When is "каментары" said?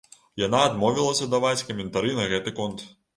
1.67-2.15